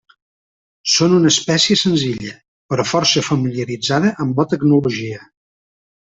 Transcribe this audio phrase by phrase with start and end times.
[0.93, 2.31] Són una espècie senzilla,
[2.73, 5.21] però força familiaritzada amb la tecnologia.